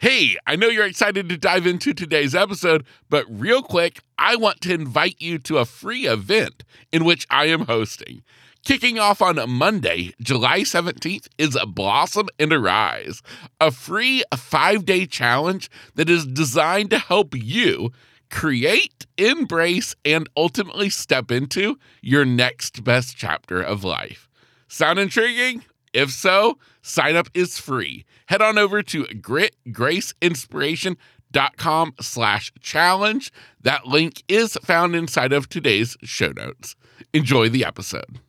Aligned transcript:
Hey, 0.00 0.38
I 0.46 0.56
know 0.56 0.68
you're 0.68 0.86
excited 0.86 1.28
to 1.28 1.36
dive 1.36 1.66
into 1.66 1.92
today's 1.92 2.34
episode, 2.34 2.86
but 3.10 3.26
real 3.28 3.62
quick, 3.62 4.00
I 4.16 4.34
want 4.34 4.62
to 4.62 4.72
invite 4.72 5.16
you 5.18 5.38
to 5.40 5.58
a 5.58 5.66
free 5.66 6.06
event 6.06 6.64
in 6.90 7.04
which 7.04 7.26
I 7.28 7.48
am 7.48 7.66
hosting. 7.66 8.22
Kicking 8.64 8.98
off 8.98 9.20
on 9.20 9.38
Monday, 9.50 10.14
July 10.22 10.60
17th, 10.60 11.28
is 11.36 11.54
a 11.54 11.66
Blossom 11.66 12.28
and 12.38 12.50
Arise, 12.50 13.20
a 13.60 13.70
free 13.70 14.24
five 14.34 14.86
day 14.86 15.04
challenge 15.04 15.70
that 15.96 16.08
is 16.08 16.24
designed 16.24 16.88
to 16.92 16.98
help 16.98 17.34
you 17.36 17.92
create, 18.30 19.04
embrace, 19.18 19.94
and 20.02 20.30
ultimately 20.34 20.88
step 20.88 21.30
into 21.30 21.78
your 22.00 22.24
next 22.24 22.82
best 22.84 23.18
chapter 23.18 23.60
of 23.60 23.84
life. 23.84 24.30
Sound 24.66 24.98
intriguing? 24.98 25.62
If 25.92 26.10
so, 26.10 26.56
sign 26.82 27.16
up 27.16 27.28
is 27.34 27.58
free. 27.58 28.04
Head 28.26 28.42
on 28.42 28.58
over 28.58 28.82
to 28.82 29.04
gritgraceinspiration.com 29.04 31.94
slash 32.00 32.52
challenge. 32.60 33.32
That 33.60 33.86
link 33.86 34.22
is 34.28 34.58
found 34.62 34.94
inside 34.94 35.32
of 35.32 35.48
today's 35.48 35.96
show 36.02 36.32
notes. 36.32 36.76
Enjoy 37.12 37.48
the 37.48 37.64
episode. 37.64 38.20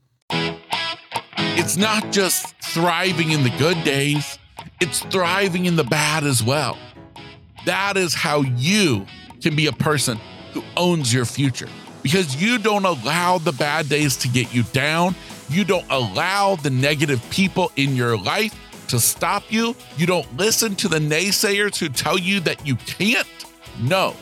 It's 1.38 1.78
not 1.78 2.12
just 2.12 2.56
thriving 2.62 3.32
in 3.32 3.44
the 3.44 3.56
good 3.58 3.84
days, 3.84 4.38
it's 4.80 5.00
thriving 5.06 5.66
in 5.66 5.76
the 5.76 5.84
bad 5.84 6.24
as 6.24 6.44
well. 6.44 6.78
That 7.66 7.98
is 7.98 8.14
how 8.14 8.42
you 8.42 9.06
can 9.42 9.56
be 9.56 9.68
a 9.68 9.72
person 9.72 10.20
who 10.54 10.64
owns 10.76 11.14
your 11.14 11.26
future 11.26 11.70
because 12.04 12.42
you 12.42 12.58
don't 12.58 12.86
allow 12.86 13.38
the 13.38 13.52
bad 13.52 13.90
days 13.90 14.16
to 14.18 14.28
get 14.28 14.54
you 14.54 14.64
down. 14.64 15.16
You 15.52 15.66
don't 15.66 15.86
allow 15.90 16.56
the 16.56 16.70
negative 16.70 17.22
people 17.30 17.74
in 17.76 17.94
your 17.94 18.18
life 18.18 18.56
to 18.88 19.02
stop 19.02 19.44
you. 19.50 19.76
You 19.98 20.06
don't 20.06 20.38
listen 20.38 20.76
to 20.78 20.88
the 20.88 21.00
naysayers 21.00 21.78
who 21.78 21.90
tell 21.90 22.18
you 22.18 22.40
that 22.40 22.66
you 22.66 22.78
can't. 22.78 23.28
No, 23.82 24.16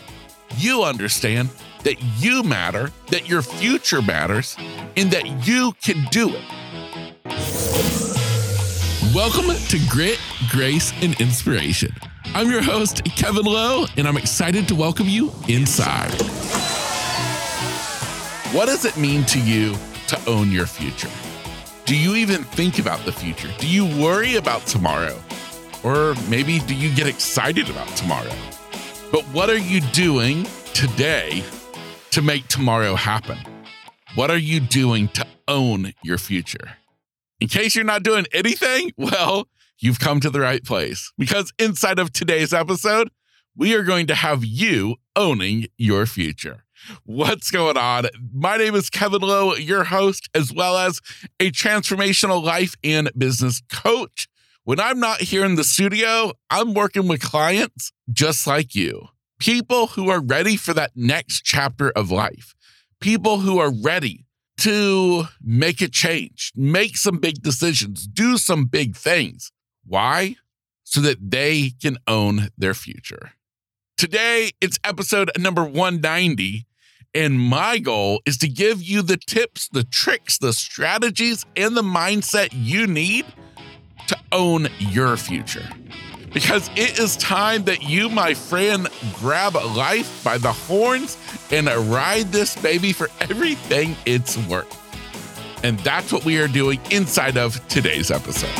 you 0.57 0.81
understand 0.81 1.49
that 1.83 2.01
you 2.17 2.41
matter, 2.41 2.91
that 3.09 3.29
your 3.29 3.43
future 3.43 4.01
matters, 4.01 4.57
and 4.97 5.11
that 5.11 5.47
you 5.47 5.73
can 5.83 6.03
do 6.05 6.31
it. 6.33 6.41
Welcome 9.13 9.55
to 9.67 9.79
Grit, 9.87 10.19
Grace, 10.49 10.93
and 11.03 11.13
Inspiration. 11.21 11.93
I'm 12.33 12.49
your 12.49 12.63
host, 12.63 13.03
Kevin 13.05 13.45
Lowe, 13.45 13.85
and 13.97 14.07
I'm 14.07 14.17
excited 14.17 14.67
to 14.69 14.73
welcome 14.73 15.07
you 15.07 15.31
inside. 15.47 16.11
What 18.51 18.65
does 18.65 18.83
it 18.85 18.97
mean 18.97 19.25
to 19.25 19.39
you 19.39 19.75
to 20.09 20.19
own 20.27 20.51
your 20.51 20.65
future? 20.65 21.09
Do 21.85 21.95
you 21.95 22.15
even 22.15 22.43
think 22.43 22.79
about 22.79 23.05
the 23.05 23.11
future? 23.11 23.49
Do 23.59 23.67
you 23.67 23.85
worry 24.01 24.35
about 24.35 24.65
tomorrow? 24.65 25.19
Or 25.83 26.15
maybe 26.29 26.59
do 26.59 26.75
you 26.75 26.93
get 26.93 27.07
excited 27.07 27.69
about 27.69 27.87
tomorrow? 27.89 28.33
But 29.11 29.23
what 29.25 29.49
are 29.49 29.57
you 29.57 29.81
doing 29.81 30.47
today 30.73 31.43
to 32.11 32.21
make 32.21 32.47
tomorrow 32.47 32.95
happen? 32.95 33.37
What 34.15 34.31
are 34.31 34.37
you 34.37 34.59
doing 34.59 35.09
to 35.09 35.25
own 35.47 35.93
your 36.03 36.17
future? 36.17 36.77
In 37.39 37.47
case 37.47 37.75
you're 37.75 37.85
not 37.85 38.03
doing 38.03 38.25
anything, 38.33 38.91
well, 38.97 39.47
you've 39.79 39.99
come 39.99 40.19
to 40.21 40.29
the 40.31 40.39
right 40.39 40.63
place 40.63 41.11
because 41.17 41.53
inside 41.59 41.99
of 41.99 42.11
today's 42.11 42.53
episode, 42.53 43.11
we 43.55 43.75
are 43.75 43.83
going 43.83 44.07
to 44.07 44.15
have 44.15 44.43
you 44.43 44.95
owning 45.15 45.67
your 45.77 46.05
future. 46.05 46.63
What's 47.03 47.51
going 47.51 47.77
on? 47.77 48.05
My 48.33 48.57
name 48.57 48.75
is 48.75 48.89
Kevin 48.89 49.21
Lowe, 49.21 49.55
your 49.55 49.85
host, 49.85 50.29
as 50.33 50.53
well 50.53 50.77
as 50.77 50.99
a 51.39 51.51
transformational 51.51 52.43
life 52.43 52.75
and 52.83 53.11
business 53.17 53.61
coach. 53.71 54.27
When 54.63 54.79
I'm 54.79 54.99
not 54.99 55.21
here 55.21 55.45
in 55.45 55.55
the 55.55 55.63
studio, 55.63 56.33
I'm 56.49 56.73
working 56.73 57.07
with 57.07 57.21
clients 57.21 57.91
just 58.11 58.45
like 58.45 58.75
you. 58.75 59.07
People 59.39 59.87
who 59.87 60.09
are 60.09 60.21
ready 60.21 60.57
for 60.57 60.73
that 60.73 60.91
next 60.95 61.43
chapter 61.43 61.89
of 61.91 62.11
life. 62.11 62.53
People 62.99 63.39
who 63.39 63.59
are 63.59 63.71
ready 63.71 64.25
to 64.59 65.23
make 65.41 65.81
a 65.81 65.87
change, 65.87 66.51
make 66.55 66.97
some 66.97 67.17
big 67.17 67.41
decisions, 67.41 68.05
do 68.05 68.37
some 68.37 68.65
big 68.65 68.95
things. 68.95 69.51
Why? 69.85 70.35
So 70.83 71.01
that 71.01 71.31
they 71.31 71.71
can 71.81 71.97
own 72.07 72.49
their 72.57 72.73
future. 72.73 73.31
Today, 73.97 74.51
it's 74.61 74.77
episode 74.83 75.31
number 75.37 75.63
190. 75.63 76.65
And 77.15 77.39
my 77.39 77.79
goal 77.79 78.21
is 78.27 78.37
to 78.37 78.47
give 78.47 78.83
you 78.83 79.01
the 79.01 79.17
tips, 79.17 79.67
the 79.67 79.83
tricks, 79.83 80.37
the 80.37 80.53
strategies, 80.53 81.43
and 81.55 81.75
the 81.75 81.81
mindset 81.81 82.49
you 82.53 82.85
need 82.85 83.25
to 84.07 84.17
own 84.31 84.67
your 84.77 85.17
future. 85.17 85.67
Because 86.31 86.69
it 86.75 86.99
is 86.99 87.17
time 87.17 87.63
that 87.63 87.81
you, 87.81 88.09
my 88.09 88.35
friend, 88.35 88.87
grab 89.15 89.55
life 89.55 90.23
by 90.23 90.37
the 90.37 90.51
horns 90.51 91.17
and 91.49 91.67
ride 91.91 92.27
this 92.27 92.55
baby 92.61 92.93
for 92.93 93.09
everything 93.21 93.95
it's 94.05 94.37
worth. 94.47 94.75
And 95.63 95.79
that's 95.79 96.13
what 96.13 96.25
we 96.25 96.39
are 96.39 96.47
doing 96.47 96.79
inside 96.91 97.37
of 97.37 97.67
today's 97.69 98.11
episode. 98.11 98.51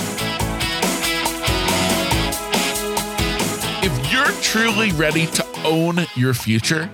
If 3.83 4.11
you're 4.11 4.31
truly 4.41 4.91
ready 4.93 5.27
to 5.27 5.45
own 5.63 5.99
your 6.15 6.33
future, 6.33 6.89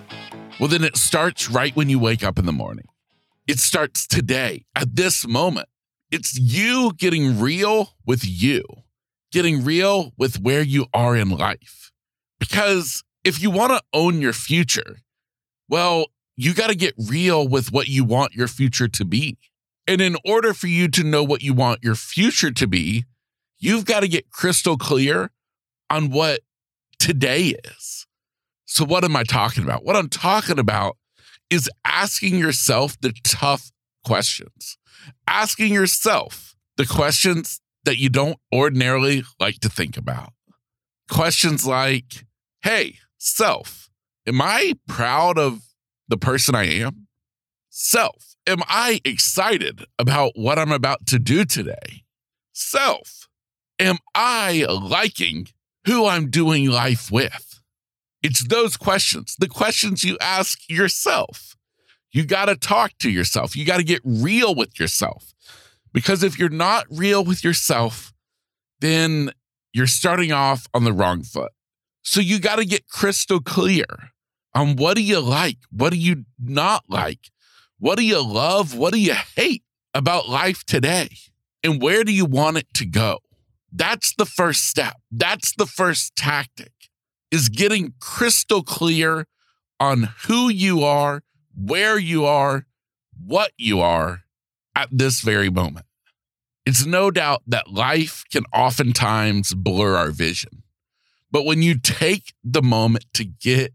well, 0.59 0.69
then 0.69 0.83
it 0.83 0.95
starts 0.97 1.49
right 1.49 1.75
when 1.75 1.89
you 1.89 1.99
wake 1.99 2.23
up 2.23 2.39
in 2.39 2.45
the 2.45 2.51
morning. 2.51 2.85
It 3.47 3.59
starts 3.59 4.07
today, 4.07 4.65
at 4.75 4.95
this 4.95 5.27
moment. 5.27 5.67
It's 6.11 6.37
you 6.37 6.93
getting 6.97 7.39
real 7.39 7.95
with 8.05 8.23
you, 8.23 8.63
getting 9.31 9.63
real 9.63 10.13
with 10.17 10.39
where 10.39 10.61
you 10.61 10.85
are 10.93 11.15
in 11.15 11.29
life. 11.29 11.91
Because 12.39 13.03
if 13.23 13.41
you 13.41 13.51
want 13.51 13.71
to 13.73 13.81
own 13.93 14.21
your 14.21 14.33
future, 14.33 14.97
well, 15.67 16.07
you 16.37 16.53
got 16.53 16.67
to 16.67 16.75
get 16.75 16.93
real 16.97 17.47
with 17.47 17.71
what 17.71 17.87
you 17.87 18.03
want 18.03 18.33
your 18.33 18.47
future 18.47 18.87
to 18.87 19.05
be. 19.05 19.37
And 19.87 20.01
in 20.01 20.15
order 20.25 20.53
for 20.53 20.67
you 20.67 20.87
to 20.89 21.03
know 21.03 21.23
what 21.23 21.41
you 21.41 21.53
want 21.53 21.83
your 21.83 21.95
future 21.95 22.51
to 22.51 22.67
be, 22.67 23.05
you've 23.57 23.85
got 23.85 24.01
to 24.01 24.07
get 24.07 24.31
crystal 24.31 24.77
clear 24.77 25.31
on 25.89 26.09
what 26.09 26.41
today 26.97 27.55
is. 27.63 28.07
So, 28.65 28.83
what 28.83 29.03
am 29.03 29.15
I 29.15 29.23
talking 29.23 29.63
about? 29.63 29.85
What 29.85 29.95
I'm 29.95 30.09
talking 30.09 30.59
about 30.59 30.97
is 31.49 31.69
asking 31.85 32.37
yourself 32.37 32.99
the 32.99 33.13
tough 33.23 33.71
questions, 34.03 34.77
asking 35.27 35.73
yourself 35.73 36.55
the 36.77 36.85
questions 36.85 37.61
that 37.85 37.97
you 37.97 38.09
don't 38.09 38.37
ordinarily 38.53 39.23
like 39.39 39.59
to 39.59 39.69
think 39.69 39.97
about. 39.97 40.33
Questions 41.09 41.65
like, 41.65 42.25
hey, 42.63 42.97
self, 43.19 43.89
am 44.27 44.41
I 44.41 44.73
proud 44.87 45.37
of 45.37 45.61
the 46.07 46.17
person 46.17 46.55
I 46.55 46.65
am? 46.65 47.07
Self, 47.69 48.35
am 48.47 48.61
I 48.67 48.99
excited 49.05 49.85
about 49.99 50.31
what 50.35 50.57
I'm 50.57 50.71
about 50.71 51.05
to 51.07 51.19
do 51.19 51.45
today? 51.45 52.03
Self, 52.53 53.27
am 53.79 53.97
I 54.15 54.65
liking 54.67 55.49
who 55.85 56.07
I'm 56.07 56.31
doing 56.31 56.69
life 56.69 57.11
with? 57.11 57.54
It's 58.25 58.43
those 58.47 58.75
questions, 58.75 59.35
the 59.37 59.47
questions 59.47 60.03
you 60.03 60.17
ask 60.19 60.67
yourself. 60.67 61.55
You 62.11 62.25
got 62.25 62.45
to 62.45 62.55
talk 62.55 62.93
to 63.01 63.11
yourself. 63.11 63.55
You 63.55 63.65
got 63.65 63.77
to 63.77 63.83
get 63.83 64.01
real 64.03 64.55
with 64.55 64.79
yourself. 64.79 65.35
Because 65.93 66.23
if 66.23 66.39
you're 66.39 66.49
not 66.49 66.87
real 66.89 67.23
with 67.23 67.43
yourself, 67.43 68.13
then 68.79 69.29
you're 69.73 69.85
starting 69.85 70.31
off 70.31 70.65
on 70.73 70.85
the 70.85 70.91
wrong 70.91 71.21
foot. 71.21 71.51
So 72.01 72.19
you 72.19 72.39
got 72.39 72.55
to 72.55 72.65
get 72.65 72.87
crystal 72.87 73.41
clear 73.41 73.85
on 74.55 74.75
what 74.75 74.95
do 74.95 75.03
you 75.03 75.19
like? 75.19 75.59
What 75.69 75.91
do 75.91 75.99
you 75.99 76.25
not 76.39 76.85
like? 76.89 77.29
What 77.77 77.99
do 77.99 78.03
you 78.03 78.25
love? 78.25 78.75
What 78.75 78.91
do 78.91 78.99
you 78.99 79.13
hate 79.35 79.61
about 79.93 80.27
life 80.27 80.63
today? 80.63 81.09
And 81.63 81.79
where 81.79 82.03
do 82.03 82.11
you 82.11 82.25
want 82.25 82.57
it 82.57 82.73
to 82.73 82.87
go? 82.87 83.19
That's 83.71 84.15
the 84.15 84.25
first 84.25 84.67
step. 84.67 84.95
That's 85.11 85.53
the 85.55 85.67
first 85.67 86.15
tactic 86.15 86.71
is 87.35 87.49
getting 87.49 87.93
crystal 87.99 88.63
clear 88.63 89.27
on 89.79 90.09
who 90.25 90.47
you 90.47 90.83
are, 90.83 91.21
where 91.53 91.99
you 91.99 92.23
are, 92.23 92.65
what 93.23 93.51
you 93.57 93.81
are 93.81 94.21
at 94.73 94.87
this 94.89 95.19
very 95.19 95.49
moment. 95.49 95.85
It's 96.65 96.85
no 96.85 97.11
doubt 97.11 97.43
that 97.45 97.71
life 97.71 98.23
can 98.31 98.45
oftentimes 98.53 99.53
blur 99.53 99.97
our 99.97 100.11
vision. 100.11 100.63
But 101.29 101.45
when 101.45 101.61
you 101.61 101.77
take 101.77 102.33
the 102.41 102.61
moment 102.61 103.05
to 103.15 103.25
get 103.25 103.73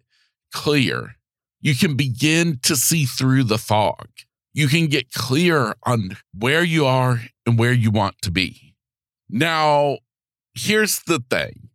clear, 0.53 1.17
you 1.61 1.77
can 1.77 1.97
begin 1.97 2.59
to 2.63 2.75
see 2.77 3.05
through 3.05 3.45
the 3.45 3.59
fog. 3.59 4.09
You 4.55 4.69
can 4.69 4.87
get 4.87 5.13
clear 5.13 5.75
on 5.85 6.17
where 6.37 6.65
you 6.65 6.87
are 6.87 7.21
and 7.45 7.59
where 7.59 7.75
you 7.75 7.91
want 7.91 8.17
to 8.23 8.31
be. 8.31 8.75
Now, 9.29 9.99
here's 10.55 11.01
the 11.01 11.23
thing 11.31 11.70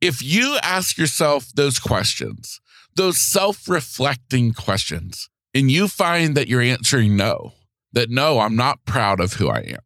if 0.00 0.22
you 0.22 0.58
ask 0.62 0.96
yourself 0.96 1.50
those 1.54 1.78
questions, 1.78 2.60
those 2.94 3.18
self 3.18 3.68
reflecting 3.68 4.52
questions, 4.52 5.28
and 5.54 5.70
you 5.70 5.88
find 5.88 6.36
that 6.36 6.48
you're 6.48 6.60
answering 6.62 7.16
no, 7.16 7.52
that 7.92 8.10
no, 8.10 8.40
I'm 8.40 8.56
not 8.56 8.84
proud 8.84 9.20
of 9.20 9.34
who 9.34 9.48
I 9.48 9.60
am. 9.60 9.80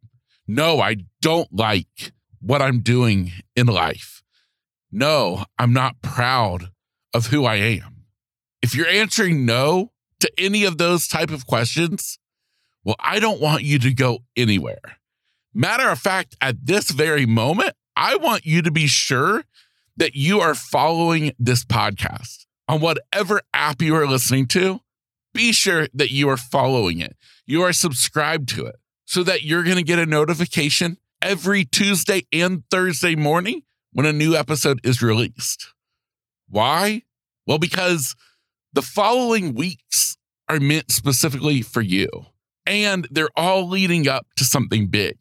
No, 0.47 0.79
I 0.79 0.97
don't 1.21 1.51
like 1.53 2.11
what 2.41 2.61
I'm 2.61 2.79
doing 2.79 3.31
in 3.55 3.67
life. 3.67 4.21
no, 4.91 5.45
I'm 5.57 5.73
not 5.73 6.01
proud 6.01 6.69
of 7.13 7.27
who 7.27 7.45
I 7.45 7.55
am. 7.55 8.05
If 8.61 8.75
you're 8.75 8.87
answering 8.87 9.45
no 9.45 9.91
to 10.19 10.31
any 10.37 10.63
of 10.63 10.77
those 10.77 11.07
type 11.07 11.31
of 11.31 11.47
questions, 11.47 12.19
well, 12.83 12.95
I 12.99 13.19
don't 13.19 13.41
want 13.41 13.63
you 13.63 13.79
to 13.79 13.93
go 13.93 14.19
anywhere. 14.35 14.97
Matter 15.53 15.89
of 15.89 15.99
fact, 15.99 16.35
at 16.41 16.65
this 16.65 16.91
very 16.91 17.25
moment, 17.25 17.73
I 17.95 18.15
want 18.17 18.45
you 18.45 18.61
to 18.61 18.71
be 18.71 18.87
sure 18.87 19.43
that 19.97 20.15
you 20.15 20.39
are 20.39 20.55
following 20.55 21.33
this 21.39 21.63
podcast 21.63 22.45
on 22.67 22.81
whatever 22.81 23.41
app 23.53 23.81
you 23.81 23.95
are 23.95 24.07
listening 24.07 24.47
to. 24.47 24.79
Be 25.33 25.51
sure 25.51 25.87
that 25.93 26.11
you 26.11 26.29
are 26.29 26.37
following 26.37 26.99
it. 26.99 27.15
You 27.45 27.63
are 27.63 27.73
subscribed 27.73 28.49
to 28.49 28.65
it 28.65 28.75
so 29.05 29.23
that 29.23 29.43
you're 29.43 29.63
going 29.63 29.77
to 29.77 29.83
get 29.83 29.99
a 29.99 30.05
notification 30.05 30.97
every 31.21 31.65
Tuesday 31.65 32.25
and 32.31 32.63
Thursday 32.69 33.15
morning 33.15 33.63
when 33.91 34.05
a 34.05 34.13
new 34.13 34.35
episode 34.35 34.79
is 34.83 35.01
released. 35.01 35.67
Why? 36.49 37.03
Well, 37.47 37.59
because 37.59 38.15
the 38.73 38.81
following 38.81 39.53
weeks 39.53 40.17
are 40.49 40.59
meant 40.59 40.91
specifically 40.91 41.61
for 41.61 41.81
you, 41.81 42.09
and 42.65 43.07
they're 43.11 43.29
all 43.35 43.67
leading 43.67 44.07
up 44.07 44.27
to 44.37 44.43
something 44.43 44.87
big, 44.87 45.17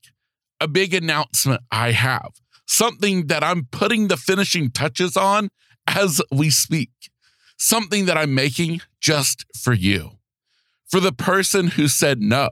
a 0.61 0.69
big 0.69 0.95
announcement 0.95 1.63
I 1.71 1.93
have, 1.93 2.33
something 2.73 3.27
that 3.27 3.45
I'm 3.45 3.67
putting 3.67 4.09
the 4.09 4.17
finishing 4.17 4.71
touches 4.71 5.17
on 5.17 5.51
as 5.87 6.23
we 6.33 6.49
speak, 6.49 6.91
something 7.59 8.07
that 8.07 8.17
I'm 8.17 8.35
making 8.35 8.81
just 9.01 9.45
for 9.57 9.75
you. 9.75 10.13
For 10.91 10.99
the 10.99 11.13
person 11.13 11.69
who 11.69 11.87
said 11.89 12.21
no, 12.21 12.51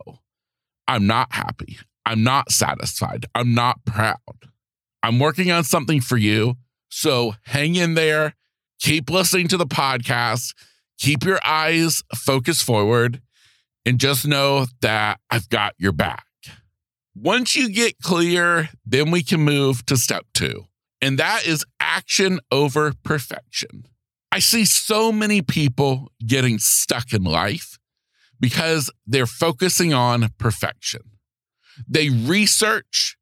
I'm 0.87 1.07
not 1.07 1.33
happy. 1.33 1.79
I'm 2.05 2.23
not 2.23 2.51
satisfied. 2.51 3.27
I'm 3.35 3.55
not 3.55 3.85
proud. 3.85 4.17
I'm 5.03 5.19
working 5.19 5.51
on 5.51 5.65
something 5.65 6.01
for 6.01 6.17
you. 6.17 6.57
So 6.91 7.35
hang 7.45 7.77
in 7.77 7.95
there. 7.95 8.35
Keep 8.81 9.11
listening 9.11 9.49
to 9.49 9.57
the 9.57 9.67
podcast. 9.67 10.55
Keep 10.99 11.25
your 11.25 11.41
eyes 11.47 12.03
focused 12.15 12.65
forward 12.65 13.23
and 13.87 13.99
just 13.99 14.27
know 14.27 14.67
that 14.83 15.19
I've 15.31 15.49
got 15.49 15.75
your 15.79 15.93
back. 15.93 16.25
Once 17.15 17.57
you 17.57 17.69
get 17.69 17.99
clear, 17.99 18.69
then 18.85 19.11
we 19.11 19.23
can 19.23 19.41
move 19.41 19.85
to 19.87 19.97
step 19.97 20.25
two, 20.33 20.67
and 21.03 21.19
that 21.19 21.47
is 21.47 21.65
action 21.81 22.41
over 22.51 22.93
perfection. 23.03 23.85
I 24.33 24.39
see 24.39 24.65
so 24.65 25.11
many 25.11 25.43
people 25.43 26.13
getting 26.25 26.59
stuck 26.59 27.13
in 27.13 27.25
life 27.25 27.79
because 28.39 28.91
they're 29.07 29.27
focusing 29.27 29.93
on 29.93 30.31
perfection. 30.39 31.03
They 31.89 32.11
research, 32.11 33.17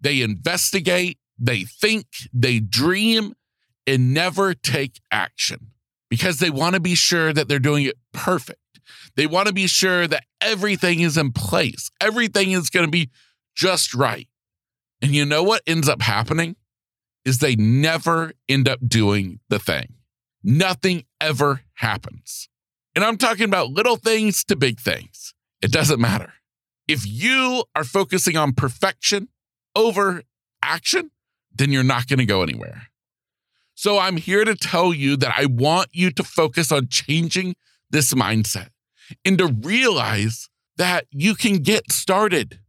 they 0.00 0.22
investigate, 0.22 1.18
they 1.38 1.64
think, 1.64 2.06
they 2.32 2.60
dream, 2.60 3.34
and 3.86 4.14
never 4.14 4.54
take 4.54 5.00
action 5.10 5.72
because 6.08 6.38
they 6.38 6.50
want 6.50 6.74
to 6.74 6.80
be 6.80 6.94
sure 6.94 7.32
that 7.32 7.48
they're 7.48 7.58
doing 7.58 7.84
it 7.84 7.96
perfect. 8.12 8.60
They 9.16 9.26
want 9.26 9.48
to 9.48 9.54
be 9.54 9.66
sure 9.66 10.06
that 10.06 10.24
everything 10.40 11.00
is 11.00 11.16
in 11.16 11.32
place, 11.32 11.90
everything 12.00 12.52
is 12.52 12.70
going 12.70 12.86
to 12.86 12.90
be 12.90 13.10
just 13.54 13.94
right. 13.94 14.28
And 15.00 15.14
you 15.14 15.24
know 15.24 15.42
what 15.42 15.62
ends 15.66 15.88
up 15.88 16.02
happening? 16.02 16.56
Is 17.24 17.38
they 17.38 17.56
never 17.56 18.32
end 18.48 18.68
up 18.68 18.80
doing 18.86 19.40
the 19.48 19.58
thing. 19.58 19.94
Nothing 20.42 21.04
ever 21.20 21.62
happens. 21.74 22.48
And 22.94 23.04
I'm 23.04 23.16
talking 23.16 23.46
about 23.46 23.70
little 23.70 23.96
things 23.96 24.44
to 24.44 24.56
big 24.56 24.78
things. 24.78 25.34
It 25.62 25.72
doesn't 25.72 26.00
matter. 26.00 26.34
If 26.86 27.06
you 27.06 27.64
are 27.74 27.84
focusing 27.84 28.36
on 28.36 28.52
perfection 28.52 29.28
over 29.74 30.22
action, 30.62 31.10
then 31.52 31.72
you're 31.72 31.82
not 31.82 32.06
going 32.06 32.18
to 32.18 32.26
go 32.26 32.42
anywhere. 32.42 32.88
So 33.74 33.98
I'm 33.98 34.16
here 34.16 34.44
to 34.44 34.54
tell 34.54 34.92
you 34.92 35.16
that 35.16 35.34
I 35.36 35.46
want 35.46 35.88
you 35.92 36.10
to 36.12 36.22
focus 36.22 36.70
on 36.70 36.88
changing 36.88 37.56
this 37.90 38.14
mindset 38.14 38.68
and 39.24 39.38
to 39.38 39.46
realize 39.46 40.48
that 40.76 41.06
you 41.10 41.34
can 41.34 41.58
get 41.58 41.90
started, 41.90 42.60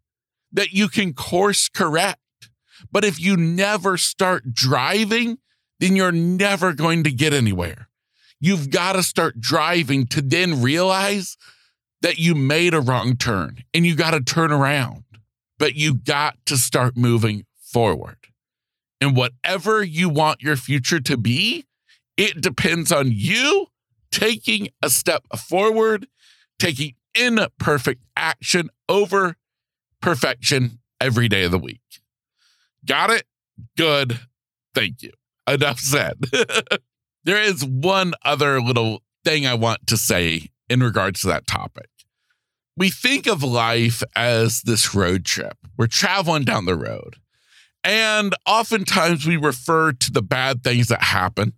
that 0.55 0.71
you 0.71 0.87
can 0.87 1.13
course 1.13 1.69
correct. 1.69 2.19
But 2.91 3.05
if 3.05 3.19
you 3.19 3.37
never 3.37 3.97
start 3.97 4.53
driving, 4.53 5.37
then 5.79 5.95
you're 5.95 6.11
never 6.11 6.73
going 6.73 7.03
to 7.03 7.11
get 7.11 7.33
anywhere. 7.33 7.89
You've 8.39 8.69
got 8.69 8.93
to 8.93 9.03
start 9.03 9.39
driving 9.39 10.07
to 10.07 10.21
then 10.21 10.61
realize 10.61 11.37
that 12.01 12.17
you 12.17 12.35
made 12.35 12.73
a 12.73 12.81
wrong 12.81 13.15
turn 13.15 13.63
and 13.73 13.85
you 13.85 13.95
got 13.95 14.11
to 14.11 14.21
turn 14.21 14.51
around, 14.51 15.03
but 15.59 15.75
you 15.75 15.93
got 15.93 16.37
to 16.45 16.57
start 16.57 16.95
moving 16.95 17.45
forward. 17.61 18.17
And 19.01 19.15
whatever 19.15 19.83
you 19.83 20.09
want 20.09 20.41
your 20.41 20.55
future 20.55 20.99
to 21.01 21.17
be, 21.17 21.65
it 22.17 22.41
depends 22.41 22.91
on 22.91 23.11
you 23.11 23.67
taking 24.11 24.69
a 24.81 24.89
step 24.89 25.23
forward, 25.37 26.07
taking 26.59 26.95
imperfect 27.13 28.01
action 28.15 28.69
over 28.87 29.35
perfection 30.05 30.79
every 31.01 31.27
day 31.27 31.43
of 31.43 31.51
the 31.51 31.59
week. 31.59 31.81
Got 32.85 33.09
it? 33.09 33.23
Good. 33.75 34.19
Thank 34.75 35.01
you. 35.01 35.11
Enough 35.47 35.79
said. 35.79 36.17
there 37.23 37.41
is 37.41 37.65
one 37.65 38.13
other 38.23 38.61
little 38.61 39.01
thing 39.23 39.47
I 39.47 39.55
want 39.55 39.87
to 39.87 39.97
say 39.97 40.49
in 40.69 40.81
regards 40.81 41.21
to 41.21 41.27
that 41.27 41.47
topic. 41.47 41.89
We 42.77 42.89
think 42.89 43.25
of 43.25 43.41
life 43.41 44.03
as 44.15 44.61
this 44.61 44.93
road 44.93 45.25
trip. 45.25 45.57
We're 45.77 45.87
traveling 45.87 46.43
down 46.43 46.65
the 46.65 46.75
road. 46.75 47.15
And 47.83 48.35
oftentimes 48.45 49.25
we 49.25 49.37
refer 49.37 49.91
to 49.91 50.11
the 50.11 50.21
bad 50.21 50.63
things 50.63 50.87
that 50.87 51.01
happen 51.01 51.53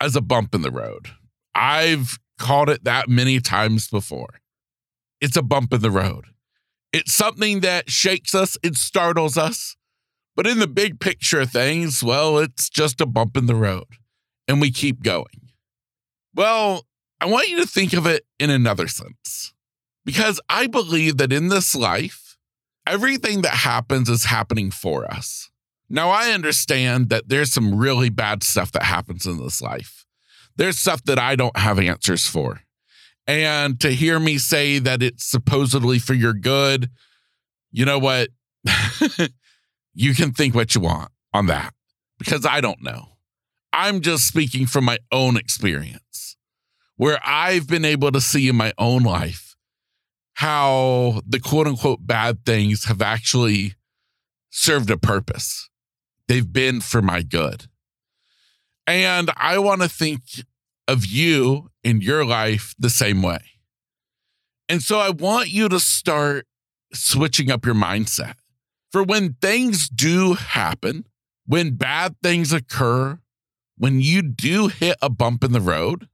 as 0.00 0.14
a 0.14 0.20
bump 0.20 0.54
in 0.54 0.62
the 0.62 0.70
road. 0.70 1.08
I've 1.54 2.18
called 2.38 2.68
it 2.68 2.84
that 2.84 3.08
many 3.08 3.40
times 3.40 3.88
before. 3.88 4.40
It's 5.20 5.36
a 5.36 5.42
bump 5.42 5.72
in 5.72 5.82
the 5.82 5.90
road. 5.90 6.26
It's 6.92 7.12
something 7.12 7.60
that 7.60 7.90
shakes 7.90 8.34
us, 8.34 8.56
it 8.62 8.76
startles 8.76 9.38
us. 9.38 9.76
But 10.36 10.46
in 10.46 10.58
the 10.58 10.66
big 10.66 11.00
picture 11.00 11.40
of 11.40 11.50
things, 11.50 12.02
well, 12.02 12.38
it's 12.38 12.68
just 12.70 13.00
a 13.00 13.06
bump 13.06 13.36
in 13.36 13.46
the 13.46 13.54
road 13.54 13.86
and 14.48 14.60
we 14.60 14.70
keep 14.70 15.02
going. 15.02 15.50
Well, 16.34 16.86
I 17.20 17.26
want 17.26 17.48
you 17.48 17.58
to 17.58 17.66
think 17.66 17.92
of 17.92 18.06
it 18.06 18.24
in 18.38 18.50
another 18.50 18.88
sense 18.88 19.52
because 20.04 20.40
I 20.48 20.66
believe 20.66 21.18
that 21.18 21.32
in 21.32 21.48
this 21.48 21.74
life, 21.74 22.38
everything 22.86 23.42
that 23.42 23.52
happens 23.52 24.08
is 24.08 24.24
happening 24.24 24.70
for 24.70 25.04
us. 25.04 25.50
Now, 25.88 26.10
I 26.10 26.30
understand 26.30 27.08
that 27.10 27.28
there's 27.28 27.52
some 27.52 27.76
really 27.76 28.10
bad 28.10 28.42
stuff 28.42 28.72
that 28.72 28.84
happens 28.84 29.26
in 29.26 29.38
this 29.38 29.60
life. 29.60 30.06
There's 30.56 30.78
stuff 30.78 31.02
that 31.04 31.18
I 31.18 31.36
don't 31.36 31.56
have 31.56 31.78
answers 31.78 32.26
for. 32.26 32.62
And 33.30 33.78
to 33.78 33.90
hear 33.92 34.18
me 34.18 34.38
say 34.38 34.80
that 34.80 35.04
it's 35.04 35.24
supposedly 35.24 36.00
for 36.00 36.14
your 36.14 36.32
good, 36.32 36.90
you 37.70 37.84
know 37.84 38.00
what? 38.00 38.30
you 39.94 40.14
can 40.16 40.32
think 40.32 40.56
what 40.56 40.74
you 40.74 40.80
want 40.80 41.12
on 41.32 41.46
that 41.46 41.72
because 42.18 42.44
I 42.44 42.60
don't 42.60 42.82
know. 42.82 43.18
I'm 43.72 44.00
just 44.00 44.26
speaking 44.26 44.66
from 44.66 44.84
my 44.84 44.98
own 45.12 45.36
experience, 45.36 46.36
where 46.96 47.20
I've 47.24 47.68
been 47.68 47.84
able 47.84 48.10
to 48.10 48.20
see 48.20 48.48
in 48.48 48.56
my 48.56 48.72
own 48.78 49.04
life 49.04 49.54
how 50.34 51.20
the 51.24 51.38
quote 51.38 51.68
unquote 51.68 52.04
bad 52.04 52.44
things 52.44 52.86
have 52.86 53.00
actually 53.00 53.74
served 54.50 54.90
a 54.90 54.96
purpose. 54.96 55.70
They've 56.26 56.52
been 56.52 56.80
for 56.80 57.00
my 57.00 57.22
good. 57.22 57.66
And 58.88 59.30
I 59.36 59.58
want 59.58 59.82
to 59.82 59.88
think 59.88 60.22
of 60.88 61.06
you 61.06 61.69
in 61.82 62.00
your 62.00 62.24
life 62.24 62.74
the 62.78 62.90
same 62.90 63.22
way. 63.22 63.38
And 64.68 64.82
so 64.82 64.98
I 64.98 65.10
want 65.10 65.48
you 65.48 65.68
to 65.68 65.80
start 65.80 66.46
switching 66.92 67.50
up 67.50 67.64
your 67.64 67.74
mindset. 67.74 68.34
For 68.92 69.02
when 69.02 69.34
things 69.34 69.88
do 69.88 70.34
happen, 70.34 71.06
when 71.46 71.72
bad 71.72 72.16
things 72.22 72.52
occur, 72.52 73.18
when 73.76 74.00
you 74.00 74.22
do 74.22 74.68
hit 74.68 74.96
a 75.00 75.08
bump 75.08 75.42
in 75.42 75.52
the 75.52 75.60
road, 75.60 76.08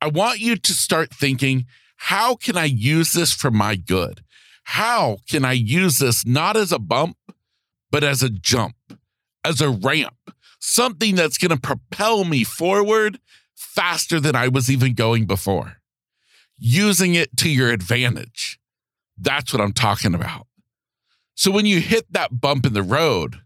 I 0.00 0.08
want 0.08 0.40
you 0.40 0.56
to 0.56 0.72
start 0.72 1.14
thinking, 1.14 1.66
how 1.96 2.34
can 2.34 2.56
I 2.56 2.64
use 2.64 3.12
this 3.12 3.32
for 3.32 3.50
my 3.50 3.76
good? 3.76 4.24
How 4.64 5.18
can 5.28 5.44
I 5.44 5.52
use 5.52 5.98
this 5.98 6.26
not 6.26 6.56
as 6.56 6.72
a 6.72 6.78
bump, 6.78 7.16
but 7.90 8.02
as 8.02 8.22
a 8.22 8.30
jump, 8.30 8.74
as 9.44 9.60
a 9.60 9.70
ramp, 9.70 10.16
something 10.58 11.14
that's 11.14 11.38
going 11.38 11.50
to 11.50 11.60
propel 11.60 12.24
me 12.24 12.44
forward 12.44 13.18
faster 13.62 14.20
than 14.20 14.36
I 14.36 14.48
was 14.48 14.70
even 14.70 14.94
going 14.94 15.26
before? 15.26 15.78
Using 16.58 17.14
it 17.14 17.36
to 17.38 17.48
your 17.48 17.70
advantage. 17.70 18.58
That's 19.18 19.52
what 19.52 19.60
I'm 19.60 19.72
talking 19.72 20.14
about. 20.14 20.46
So 21.34 21.50
when 21.50 21.66
you 21.66 21.80
hit 21.80 22.12
that 22.12 22.40
bump 22.40 22.66
in 22.66 22.72
the 22.72 22.82
road, 22.82 23.40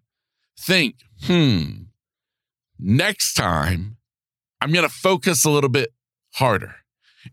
think, 0.59 0.97
hmm, 1.23 1.85
next 2.79 3.35
time, 3.35 3.97
I'm 4.61 4.73
going 4.73 4.89
to 4.89 4.93
focus 4.93 5.45
a 5.45 5.51
little 5.51 5.71
bit 5.71 5.93
harder. 6.35 6.77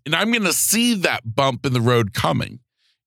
And 0.05 0.15
I'm 0.15 0.31
going 0.31 0.43
to 0.43 0.53
see 0.53 0.95
that 0.95 1.35
bump 1.35 1.65
in 1.65 1.73
the 1.73 1.81
road 1.81 2.13
coming. 2.13 2.59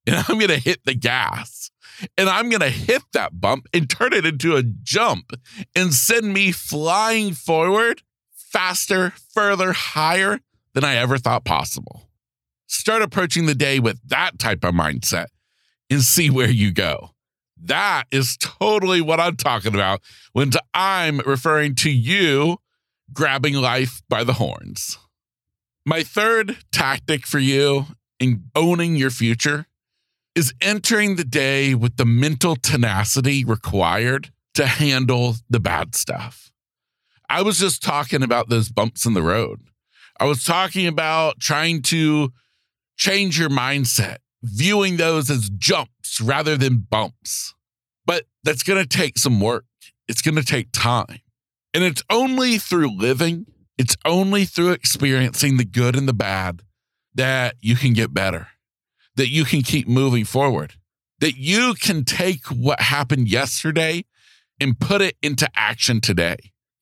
And 0.07 0.17
I'm 0.17 0.39
going 0.39 0.49
to 0.49 0.59
hit 0.59 0.85
the 0.85 0.95
gas. 0.95 1.71
And 2.17 2.29
I'm 2.29 2.49
going 2.49 2.61
to 2.61 2.71
hit 2.71 3.03
that 3.13 3.41
bump 3.41 3.67
and 3.73 3.89
turn 3.89 4.13
it 4.13 4.27
into 4.27 4.57
a 4.57 4.63
jump 4.63 5.33
and 5.75 5.95
send 5.95 6.33
me 6.33 6.53
flying 6.53 7.33
forward 7.33 8.03
faster, 8.57 9.13
further, 9.35 9.75
higher 9.75 10.41
than 10.73 10.83
I 10.83 10.95
ever 10.95 11.19
thought 11.19 11.45
possible. 11.45 12.09
Start 12.67 13.03
approaching 13.03 13.45
the 13.45 13.55
day 13.55 13.79
with 13.79 14.01
that 14.09 14.39
type 14.39 14.65
of 14.65 14.73
mindset 14.73 15.27
and 15.91 16.01
see 16.01 16.31
where 16.31 16.49
you 16.49 16.73
go. 16.73 17.11
That 17.63 18.05
is 18.11 18.39
totally 18.41 19.03
what 19.03 19.21
I'm 19.21 19.37
talking 19.37 19.75
about 19.75 20.01
when 20.33 20.53
I'm 20.73 21.19
referring 21.19 21.75
to 21.77 21.91
you 21.91 22.57
grabbing 23.13 23.57
life 23.57 24.01
by 24.09 24.25
the 24.25 24.33
horns. 24.33 24.97
My 25.85 26.03
third 26.03 26.57
tactic 26.73 27.27
for 27.27 27.39
you 27.39 27.85
in 28.19 28.45
owning 28.55 28.97
your 28.97 29.11
future 29.11 29.67
is 30.35 30.55
entering 30.63 31.17
the 31.17 31.25
day 31.25 31.75
with 31.75 31.99
the 31.99 32.07
mental 32.07 32.57
tenacity 32.57 33.45
required 33.45 34.31
to 34.55 34.67
handle 34.67 35.35
the 35.51 35.61
bad 35.61 35.95
stuff. 35.95 36.51
I 37.29 37.43
was 37.43 37.59
just 37.59 37.83
talking 37.83 38.23
about 38.23 38.49
those 38.49 38.69
bumps 38.69 39.07
in 39.07 39.15
the 39.15 39.23
road. 39.23 39.61
I 40.19 40.25
was 40.25 40.45
talking 40.45 40.87
about 40.87 41.41
trying 41.41 41.83
to 41.83 42.33
change 42.97 43.39
your 43.39 43.51
mindset, 43.51 44.19
viewing 44.43 44.97
those 44.97 45.31
as 45.31 45.51
jumps 45.51 46.21
rather 46.21 46.57
than 46.57 46.87
bumps. 46.91 47.55
But 48.07 48.25
that's 48.45 48.63
going 48.63 48.83
to 48.83 48.89
take 48.89 49.19
some 49.19 49.41
work. 49.41 49.65
It's 50.09 50.23
going 50.23 50.37
to 50.37 50.45
take 50.45 50.69
time. 50.73 51.21
And 51.75 51.85
it's 51.85 52.03
only 52.09 52.59
through 52.59 52.97
living, 52.97 53.47
it's 53.77 53.97
only 54.05 54.45
through 54.45 54.71
experiencing 54.71 55.57
the 55.57 55.65
good 55.65 55.97
and 55.97 56.09
the 56.09 56.15
bad 56.15 56.63
that 57.15 57.57
you 57.61 57.77
can 57.77 57.93
get 57.93 58.15
better, 58.15 58.49
that 59.17 59.29
you 59.29 59.45
can 59.45 59.63
keep 59.63 59.89
moving 59.89 60.25
forward, 60.25 60.75
that 61.21 61.37
you 61.37 61.75
can 61.75 62.05
take 62.05 62.47
what 62.47 62.81
happened 62.81 63.29
yesterday 63.29 64.05
and 64.61 64.79
put 64.79 65.03
it 65.03 65.17
into 65.23 65.49
action 65.55 66.01
today. 66.01 66.37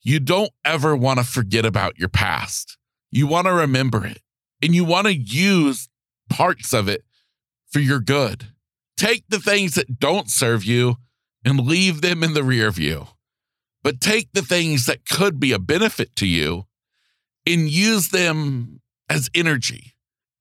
You 0.06 0.20
don't 0.20 0.50
ever 0.66 0.94
want 0.94 1.18
to 1.18 1.24
forget 1.24 1.64
about 1.64 1.98
your 1.98 2.10
past. 2.10 2.76
You 3.10 3.26
want 3.26 3.46
to 3.46 3.54
remember 3.54 4.06
it 4.06 4.20
and 4.62 4.74
you 4.74 4.84
want 4.84 5.06
to 5.06 5.14
use 5.14 5.88
parts 6.28 6.74
of 6.74 6.88
it 6.88 7.02
for 7.70 7.78
your 7.78 8.00
good. 8.00 8.48
Take 8.98 9.24
the 9.30 9.40
things 9.40 9.74
that 9.74 9.98
don't 9.98 10.30
serve 10.30 10.62
you 10.62 10.96
and 11.42 11.66
leave 11.66 12.02
them 12.02 12.22
in 12.22 12.34
the 12.34 12.44
rear 12.44 12.70
view, 12.70 13.06
but 13.82 14.00
take 14.00 14.28
the 14.34 14.42
things 14.42 14.84
that 14.86 15.08
could 15.08 15.40
be 15.40 15.52
a 15.52 15.58
benefit 15.58 16.14
to 16.16 16.26
you 16.26 16.66
and 17.46 17.70
use 17.70 18.10
them 18.10 18.82
as 19.08 19.30
energy, 19.34 19.94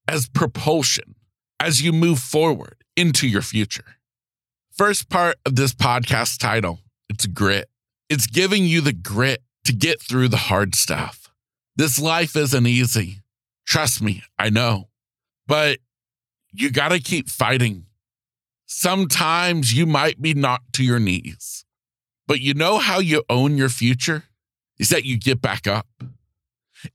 as 0.09 0.27
propulsion, 0.27 1.15
as 1.59 1.81
you 1.81 1.93
move 1.93 2.19
forward 2.19 2.83
into 2.97 3.27
your 3.27 3.41
future. 3.41 3.95
First 4.71 5.09
part 5.09 5.37
of 5.45 5.55
this 5.55 5.73
podcast 5.73 6.39
title, 6.39 6.79
it's 7.09 7.27
grit. 7.27 7.69
It's 8.09 8.27
giving 8.27 8.65
you 8.65 8.81
the 8.81 8.93
grit 8.93 9.41
to 9.65 9.73
get 9.73 10.01
through 10.01 10.27
the 10.27 10.37
hard 10.37 10.75
stuff. 10.75 11.31
This 11.75 11.99
life 11.99 12.35
isn't 12.35 12.67
easy. 12.67 13.21
Trust 13.65 14.01
me, 14.01 14.23
I 14.37 14.49
know. 14.49 14.89
But 15.47 15.79
you 16.51 16.69
got 16.69 16.89
to 16.89 16.99
keep 16.99 17.29
fighting. 17.29 17.85
Sometimes 18.65 19.73
you 19.73 19.85
might 19.85 20.21
be 20.21 20.33
knocked 20.33 20.73
to 20.73 20.83
your 20.83 20.99
knees, 20.99 21.65
but 22.27 22.39
you 22.39 22.53
know 22.53 22.77
how 22.77 22.99
you 22.99 23.23
own 23.29 23.57
your 23.57 23.69
future? 23.69 24.23
Is 24.79 24.89
that 24.89 25.05
you 25.05 25.17
get 25.17 25.41
back 25.41 25.67
up. 25.67 25.87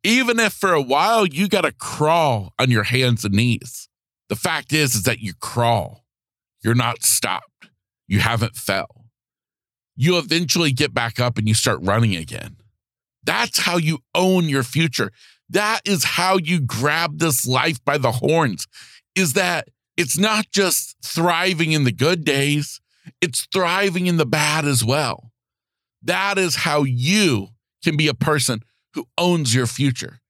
Even 0.02 0.40
if 0.40 0.52
for 0.52 0.74
a 0.74 0.82
while 0.82 1.26
you 1.26 1.48
got 1.48 1.62
to 1.62 1.72
crawl 1.72 2.52
on 2.58 2.70
your 2.70 2.82
hands 2.82 3.24
and 3.24 3.34
knees. 3.34 3.88
The 4.28 4.36
fact 4.36 4.72
is, 4.72 4.94
is 4.94 5.02
that 5.04 5.20
you 5.20 5.32
crawl. 5.40 6.04
You're 6.62 6.74
not 6.74 7.02
stopped. 7.02 7.70
You 8.06 8.20
haven't 8.20 8.56
fell. 8.56 8.97
You 10.00 10.16
eventually 10.16 10.70
get 10.70 10.94
back 10.94 11.18
up 11.18 11.38
and 11.38 11.48
you 11.48 11.54
start 11.54 11.80
running 11.82 12.14
again. 12.14 12.56
That's 13.24 13.58
how 13.58 13.78
you 13.78 13.98
own 14.14 14.48
your 14.48 14.62
future. 14.62 15.10
That 15.50 15.80
is 15.84 16.04
how 16.04 16.38
you 16.38 16.60
grab 16.60 17.18
this 17.18 17.48
life 17.48 17.84
by 17.84 17.98
the 17.98 18.12
horns. 18.12 18.68
Is 19.16 19.32
that 19.32 19.66
it's 19.96 20.16
not 20.16 20.52
just 20.52 20.94
thriving 21.04 21.72
in 21.72 21.82
the 21.82 21.90
good 21.90 22.24
days, 22.24 22.80
it's 23.20 23.48
thriving 23.52 24.06
in 24.06 24.18
the 24.18 24.24
bad 24.24 24.64
as 24.64 24.84
well. 24.84 25.32
That 26.00 26.38
is 26.38 26.54
how 26.54 26.84
you 26.84 27.48
can 27.82 27.96
be 27.96 28.06
a 28.06 28.14
person 28.14 28.62
who 28.94 29.08
owns 29.18 29.52
your 29.52 29.66
future 29.66 30.20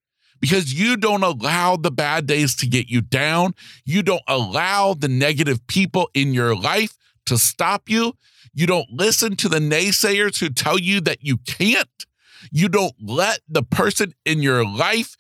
because 0.40 0.72
you 0.72 0.96
don't 0.96 1.22
allow 1.22 1.76
the 1.76 1.90
bad 1.90 2.26
days 2.26 2.56
to 2.56 2.66
get 2.66 2.88
you 2.88 3.02
down. 3.02 3.54
You 3.84 4.02
don't 4.02 4.22
allow 4.26 4.94
the 4.94 5.08
negative 5.08 5.66
people 5.66 6.08
in 6.14 6.32
your 6.32 6.56
life 6.56 6.96
to 7.28 7.38
stop 7.38 7.88
you. 7.88 8.14
You 8.52 8.66
don't 8.66 8.90
listen 8.90 9.36
to 9.36 9.48
the 9.48 9.58
naysayers 9.58 10.40
who 10.40 10.50
tell 10.50 10.78
you 10.78 11.00
that 11.02 11.18
you 11.22 11.38
can't. 11.38 11.88
You 12.50 12.68
don't 12.68 12.94
let 13.00 13.40
the 13.48 13.62
person 13.62 14.14
in 14.24 14.42
your 14.42 14.64
life 14.64 15.16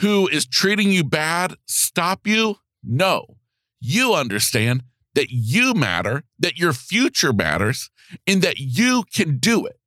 who 0.00 0.28
is 0.28 0.46
treating 0.46 0.90
you 0.90 1.04
bad 1.04 1.56
stop 1.66 2.26
you. 2.26 2.56
No, 2.82 3.36
you 3.80 4.14
understand 4.14 4.82
that 5.14 5.28
you 5.30 5.74
matter, 5.74 6.24
that 6.38 6.58
your 6.58 6.72
future 6.72 7.32
matters, 7.32 7.90
and 8.26 8.42
that 8.42 8.58
you 8.58 9.04
can 9.12 9.38
do 9.38 9.66
it 9.66 9.80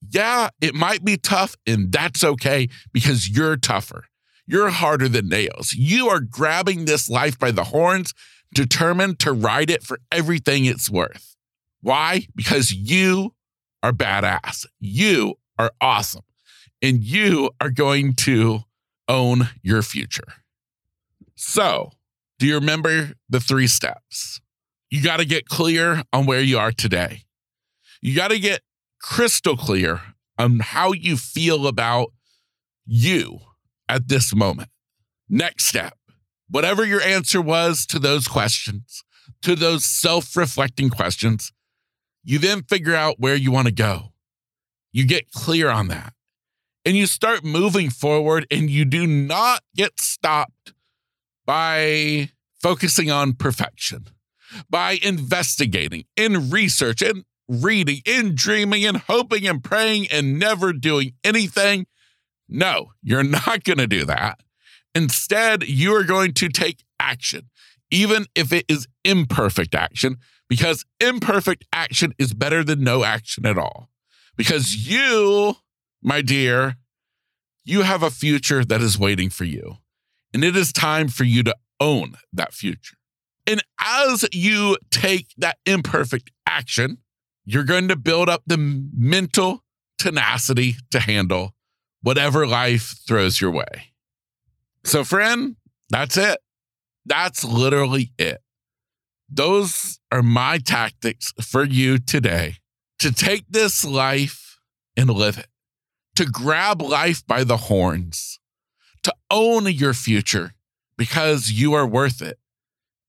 yeah, 0.00 0.50
it 0.60 0.74
might 0.74 1.04
be 1.04 1.16
tough, 1.16 1.56
and 1.66 1.90
that's 1.92 2.22
okay 2.22 2.68
because 2.92 3.28
you're 3.28 3.56
tougher. 3.56 4.04
You're 4.46 4.70
harder 4.70 5.08
than 5.08 5.28
nails. 5.28 5.72
You 5.72 6.08
are 6.08 6.20
grabbing 6.20 6.84
this 6.84 7.10
life 7.10 7.38
by 7.38 7.50
the 7.50 7.64
horns, 7.64 8.14
determined 8.54 9.18
to 9.20 9.32
ride 9.32 9.70
it 9.70 9.82
for 9.82 9.98
everything 10.10 10.64
it's 10.64 10.90
worth. 10.90 11.36
Why? 11.80 12.26
Because 12.34 12.72
you 12.72 13.34
are 13.82 13.92
badass. 13.92 14.66
You 14.80 15.34
are 15.58 15.72
awesome. 15.80 16.24
And 16.80 17.02
you 17.02 17.50
are 17.60 17.70
going 17.70 18.14
to 18.14 18.60
own 19.08 19.48
your 19.62 19.82
future. 19.82 20.34
So, 21.34 21.90
do 22.38 22.46
you 22.46 22.54
remember 22.54 23.12
the 23.28 23.40
three 23.40 23.66
steps? 23.66 24.40
You 24.90 25.02
got 25.02 25.18
to 25.18 25.24
get 25.24 25.48
clear 25.48 26.02
on 26.12 26.26
where 26.26 26.40
you 26.40 26.58
are 26.58 26.72
today. 26.72 27.24
You 28.00 28.14
got 28.14 28.28
to 28.28 28.38
get 28.38 28.62
crystal 29.00 29.56
clear 29.56 30.00
on 30.38 30.60
how 30.60 30.92
you 30.92 31.16
feel 31.16 31.66
about 31.66 32.12
you 32.86 33.40
at 33.88 34.08
this 34.08 34.34
moment. 34.34 34.70
Next 35.28 35.66
step, 35.66 35.97
whatever 36.48 36.84
your 36.84 37.00
answer 37.00 37.40
was 37.40 37.86
to 37.86 37.98
those 37.98 38.28
questions, 38.28 39.02
to 39.42 39.54
those 39.54 39.84
self 39.84 40.36
reflecting 40.36 40.90
questions, 40.90 41.52
you 42.24 42.38
then 42.38 42.62
figure 42.62 42.94
out 42.94 43.18
where 43.18 43.36
you 43.36 43.50
want 43.50 43.66
to 43.66 43.72
go. 43.72 44.12
You 44.92 45.06
get 45.06 45.30
clear 45.30 45.68
on 45.70 45.88
that 45.88 46.14
and 46.88 46.96
you 46.96 47.06
start 47.06 47.44
moving 47.44 47.90
forward, 47.90 48.46
and 48.50 48.70
you 48.70 48.86
do 48.86 49.06
not 49.06 49.60
get 49.76 50.00
stopped 50.00 50.72
by 51.44 52.30
focusing 52.62 53.10
on 53.10 53.34
perfection, 53.34 54.06
by 54.70 54.98
investigating 55.02 56.04
in 56.16 56.48
research 56.48 57.02
and 57.02 57.24
reading 57.46 58.00
and 58.06 58.34
dreaming 58.34 58.86
and 58.86 58.96
hoping 58.96 59.46
and 59.46 59.62
praying 59.62 60.06
and 60.10 60.38
never 60.38 60.72
doing 60.72 61.12
anything. 61.22 61.86
No, 62.48 62.92
you're 63.02 63.22
not 63.22 63.64
going 63.64 63.78
to 63.78 63.86
do 63.86 64.06
that. 64.06 64.40
Instead, 64.98 65.62
you 65.62 65.94
are 65.94 66.02
going 66.02 66.32
to 66.32 66.48
take 66.48 66.82
action, 66.98 67.48
even 67.88 68.26
if 68.34 68.52
it 68.52 68.64
is 68.68 68.88
imperfect 69.04 69.72
action, 69.72 70.16
because 70.48 70.84
imperfect 70.98 71.64
action 71.72 72.12
is 72.18 72.34
better 72.34 72.64
than 72.64 72.82
no 72.82 73.04
action 73.04 73.46
at 73.46 73.56
all. 73.56 73.90
Because 74.36 74.74
you, 74.74 75.54
my 76.02 76.20
dear, 76.20 76.78
you 77.64 77.82
have 77.82 78.02
a 78.02 78.10
future 78.10 78.64
that 78.64 78.80
is 78.80 78.98
waiting 78.98 79.30
for 79.30 79.44
you. 79.44 79.76
And 80.34 80.42
it 80.42 80.56
is 80.56 80.72
time 80.72 81.06
for 81.06 81.22
you 81.22 81.44
to 81.44 81.54
own 81.78 82.14
that 82.32 82.52
future. 82.52 82.96
And 83.46 83.62
as 83.80 84.24
you 84.32 84.78
take 84.90 85.28
that 85.38 85.58
imperfect 85.64 86.32
action, 86.44 86.98
you're 87.44 87.62
going 87.62 87.86
to 87.86 87.94
build 87.94 88.28
up 88.28 88.42
the 88.48 88.58
mental 88.58 89.62
tenacity 89.96 90.74
to 90.90 90.98
handle 90.98 91.54
whatever 92.02 92.48
life 92.48 92.96
throws 93.06 93.40
your 93.40 93.52
way. 93.52 93.92
So, 94.84 95.04
friend, 95.04 95.56
that's 95.90 96.16
it. 96.16 96.38
That's 97.04 97.44
literally 97.44 98.12
it. 98.18 98.42
Those 99.30 99.98
are 100.10 100.22
my 100.22 100.58
tactics 100.58 101.32
for 101.40 101.64
you 101.64 101.98
today 101.98 102.56
to 102.98 103.12
take 103.12 103.44
this 103.48 103.84
life 103.84 104.58
and 104.96 105.10
live 105.10 105.38
it, 105.38 105.48
to 106.16 106.24
grab 106.24 106.80
life 106.80 107.26
by 107.26 107.44
the 107.44 107.56
horns, 107.56 108.40
to 109.02 109.14
own 109.30 109.66
your 109.66 109.94
future 109.94 110.54
because 110.96 111.50
you 111.50 111.74
are 111.74 111.86
worth 111.86 112.20
it. 112.20 112.38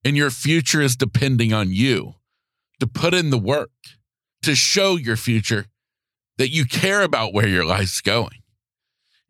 And 0.06 0.16
your 0.16 0.30
future 0.30 0.82
is 0.82 0.96
depending 0.96 1.52
on 1.52 1.72
you 1.72 2.16
to 2.80 2.88
put 2.88 3.14
in 3.14 3.32
the 3.32 3.38
work 3.38 3.72
to 4.44 4.56
show 4.56 4.96
your 4.96 5.18
future 5.18 5.66
that 6.38 6.50
you 6.50 6.66
care 6.66 7.02
about 7.02 7.34
where 7.34 7.48
your 7.48 7.66
life's 7.66 8.00
going. 8.00 8.42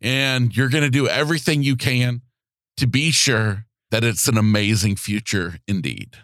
And 0.02 0.56
you're 0.56 0.70
going 0.70 0.84
to 0.84 0.92
do 0.92 1.08
everything 1.08 1.64
you 1.64 1.76
can 1.76 2.22
to 2.80 2.88
be 2.88 3.12
sure 3.12 3.66
that 3.92 4.06
it's 4.06 4.30
an 4.30 4.38
amazing 4.38 4.96
future 4.96 5.58
indeed. 5.68 6.16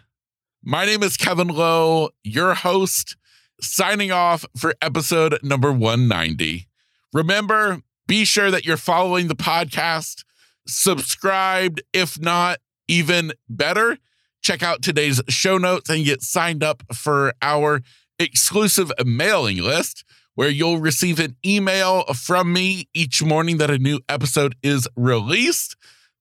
My 0.64 0.86
name 0.86 1.02
is 1.02 1.18
Kevin 1.18 1.48
Lowe, 1.48 2.08
your 2.24 2.54
host, 2.54 3.14
signing 3.60 4.10
off 4.10 4.46
for 4.56 4.74
episode 4.80 5.38
number 5.42 5.70
190. 5.70 6.66
Remember, 7.12 7.82
Be 8.06 8.24
sure 8.24 8.50
that 8.50 8.64
you're 8.64 8.78
following 8.78 9.28
the 9.28 9.36
podcast, 9.36 10.24
subscribed. 10.66 11.82
If 11.92 12.18
not, 12.18 12.58
even 12.88 13.32
better, 13.50 13.98
check 14.40 14.62
out 14.62 14.80
today's 14.80 15.20
show 15.28 15.58
notes 15.58 15.90
and 15.90 16.06
get 16.06 16.22
signed 16.22 16.62
up 16.62 16.84
for 16.94 17.34
our 17.42 17.82
exclusive 18.18 18.90
mailing 19.04 19.58
list 19.58 20.04
where 20.36 20.48
you'll 20.48 20.78
receive 20.78 21.20
an 21.20 21.36
email 21.44 22.04
from 22.14 22.50
me 22.50 22.88
each 22.94 23.22
morning 23.22 23.58
that 23.58 23.70
a 23.70 23.78
new 23.78 24.00
episode 24.08 24.54
is 24.62 24.88
released. 24.96 25.76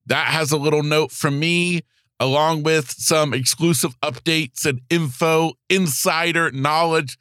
That 0.07 0.27
has 0.27 0.51
a 0.51 0.57
little 0.57 0.83
note 0.83 1.11
from 1.11 1.39
me, 1.39 1.81
along 2.19 2.63
with 2.63 2.91
some 2.91 3.33
exclusive 3.33 3.99
updates 4.01 4.65
and 4.65 4.81
info, 4.89 5.53
insider 5.69 6.51
knowledge 6.51 7.17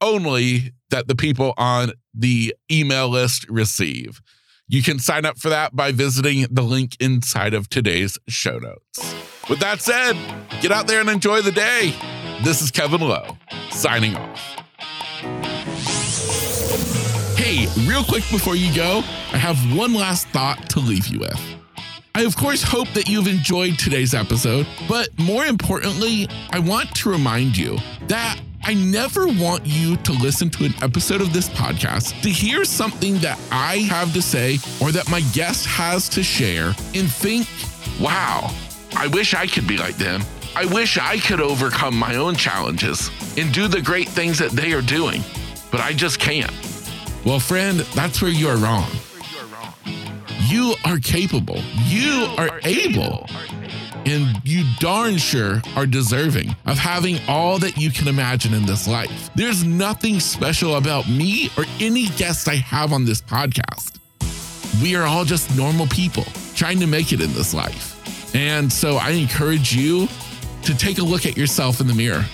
only 0.00 0.72
that 0.90 1.08
the 1.08 1.16
people 1.16 1.54
on 1.56 1.92
the 2.14 2.54
email 2.70 3.08
list 3.08 3.48
receive. 3.48 4.20
You 4.68 4.82
can 4.82 4.98
sign 4.98 5.24
up 5.24 5.38
for 5.38 5.48
that 5.48 5.74
by 5.74 5.92
visiting 5.92 6.46
the 6.50 6.62
link 6.62 6.96
inside 7.00 7.54
of 7.54 7.68
today's 7.68 8.18
show 8.28 8.58
notes. 8.58 9.14
With 9.48 9.60
that 9.60 9.80
said, 9.80 10.14
get 10.60 10.72
out 10.72 10.86
there 10.86 11.00
and 11.00 11.08
enjoy 11.08 11.40
the 11.40 11.52
day. 11.52 11.94
This 12.44 12.60
is 12.60 12.70
Kevin 12.70 13.00
Lowe, 13.00 13.36
signing 13.70 14.14
off. 14.14 14.38
Hey, 17.36 17.66
real 17.88 18.04
quick 18.04 18.24
before 18.30 18.56
you 18.56 18.74
go, 18.74 18.98
I 19.32 19.38
have 19.38 19.56
one 19.76 19.94
last 19.94 20.28
thought 20.28 20.68
to 20.70 20.80
leave 20.80 21.06
you 21.06 21.20
with. 21.20 21.57
I, 22.18 22.22
of 22.22 22.36
course, 22.36 22.64
hope 22.64 22.88
that 22.94 23.08
you've 23.08 23.28
enjoyed 23.28 23.78
today's 23.78 24.12
episode, 24.12 24.66
but 24.88 25.16
more 25.20 25.44
importantly, 25.44 26.28
I 26.50 26.58
want 26.58 26.92
to 26.96 27.10
remind 27.10 27.56
you 27.56 27.78
that 28.08 28.40
I 28.64 28.74
never 28.74 29.28
want 29.28 29.64
you 29.64 29.96
to 29.98 30.10
listen 30.14 30.50
to 30.50 30.64
an 30.64 30.74
episode 30.82 31.20
of 31.20 31.32
this 31.32 31.48
podcast 31.48 32.20
to 32.22 32.28
hear 32.28 32.64
something 32.64 33.18
that 33.18 33.38
I 33.52 33.76
have 33.90 34.12
to 34.14 34.20
say 34.20 34.58
or 34.82 34.90
that 34.90 35.08
my 35.08 35.20
guest 35.32 35.66
has 35.66 36.08
to 36.08 36.24
share 36.24 36.74
and 36.92 37.08
think, 37.08 37.46
wow, 38.00 38.52
I 38.96 39.06
wish 39.06 39.32
I 39.32 39.46
could 39.46 39.68
be 39.68 39.78
like 39.78 39.96
them. 39.96 40.22
I 40.56 40.64
wish 40.64 40.98
I 40.98 41.18
could 41.18 41.40
overcome 41.40 41.96
my 41.96 42.16
own 42.16 42.34
challenges 42.34 43.12
and 43.38 43.54
do 43.54 43.68
the 43.68 43.80
great 43.80 44.08
things 44.08 44.40
that 44.40 44.50
they 44.50 44.72
are 44.72 44.82
doing, 44.82 45.22
but 45.70 45.80
I 45.80 45.92
just 45.92 46.18
can't. 46.18 46.50
Well, 47.24 47.38
friend, 47.38 47.78
that's 47.94 48.20
where 48.20 48.32
you 48.32 48.48
are 48.48 48.56
wrong. 48.56 48.90
You 50.48 50.76
are 50.86 50.96
capable. 50.98 51.60
You 51.84 52.26
are 52.38 52.58
able. 52.64 53.28
And 54.06 54.40
you 54.44 54.64
darn 54.78 55.18
sure 55.18 55.60
are 55.76 55.84
deserving 55.84 56.56
of 56.64 56.78
having 56.78 57.18
all 57.28 57.58
that 57.58 57.76
you 57.76 57.90
can 57.90 58.08
imagine 58.08 58.54
in 58.54 58.64
this 58.64 58.88
life. 58.88 59.28
There's 59.34 59.62
nothing 59.62 60.20
special 60.20 60.76
about 60.76 61.06
me 61.06 61.50
or 61.58 61.64
any 61.80 62.06
guest 62.16 62.48
I 62.48 62.54
have 62.54 62.94
on 62.94 63.04
this 63.04 63.20
podcast. 63.20 63.98
We 64.82 64.96
are 64.96 65.04
all 65.04 65.26
just 65.26 65.54
normal 65.54 65.86
people 65.88 66.24
trying 66.54 66.80
to 66.80 66.86
make 66.86 67.12
it 67.12 67.20
in 67.20 67.34
this 67.34 67.52
life. 67.52 68.34
And 68.34 68.72
so 68.72 68.96
I 68.96 69.10
encourage 69.10 69.76
you 69.76 70.08
to 70.62 70.74
take 70.74 70.96
a 70.96 71.04
look 71.04 71.26
at 71.26 71.36
yourself 71.36 71.82
in 71.82 71.86
the 71.86 71.94
mirror 71.94 72.24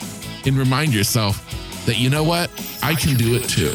and 0.47 0.57
remind 0.57 0.95
yourself 0.95 1.43
that, 1.87 1.99
you 1.99 2.11
know 2.11 2.23
what? 2.23 2.49
I 2.81 2.95
can 2.95 3.17
do 3.17 3.35
it 3.35 3.49
too. 3.49 3.75